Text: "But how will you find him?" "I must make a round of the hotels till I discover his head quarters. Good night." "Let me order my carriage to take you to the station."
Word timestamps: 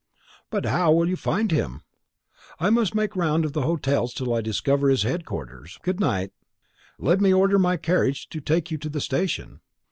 "But 0.49 0.65
how 0.65 0.91
will 0.91 1.07
you 1.07 1.15
find 1.15 1.51
him?" 1.51 1.81
"I 2.59 2.71
must 2.71 2.95
make 2.95 3.15
a 3.15 3.19
round 3.19 3.45
of 3.45 3.53
the 3.53 3.61
hotels 3.61 4.15
till 4.15 4.33
I 4.33 4.41
discover 4.41 4.89
his 4.89 5.03
head 5.03 5.25
quarters. 5.25 5.77
Good 5.83 5.99
night." 5.99 6.31
"Let 6.97 7.21
me 7.21 7.31
order 7.31 7.59
my 7.59 7.77
carriage 7.77 8.27
to 8.29 8.41
take 8.41 8.71
you 8.71 8.79
to 8.79 8.89
the 8.89 8.99
station." 8.99 9.59